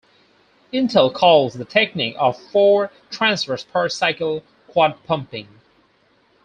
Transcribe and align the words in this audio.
Intel 0.73 1.13
calls 1.13 1.53
the 1.53 1.63
technique 1.63 2.15
of 2.17 2.35
four 2.35 2.91
transfers 3.11 3.63
per 3.63 3.87
cycle 3.87 4.43
Quad 4.67 4.95
Pumping. 5.05 5.47